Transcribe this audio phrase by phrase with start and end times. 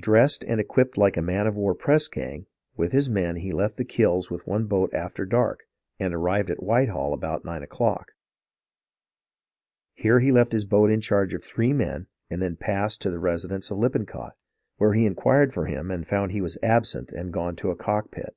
[0.00, 3.76] Dressed and equipped like a man of war press gang, with his men he left
[3.76, 5.60] the Kills with one boat after dark,
[6.00, 8.10] and arrived at Whitehall about nine o'clock.
[9.94, 13.18] Here he left his boat in charge of three men and then passed to the
[13.18, 14.32] resi dence of Lippencott,
[14.78, 18.34] where he inquired for him and found he was absent and gone to a cockpit.